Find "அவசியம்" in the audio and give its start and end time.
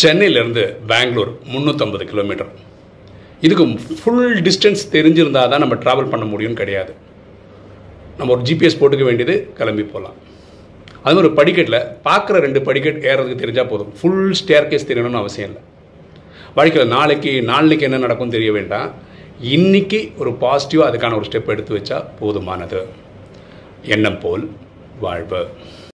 15.22-15.48